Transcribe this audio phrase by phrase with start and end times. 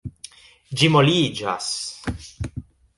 [0.79, 1.71] Ĝi moliĝas.